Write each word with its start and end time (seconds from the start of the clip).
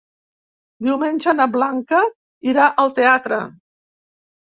Diumenge 0.87 1.35
na 1.41 1.47
Blanca 1.57 2.01
irà 2.55 2.73
al 2.87 2.93
teatre. 3.01 3.43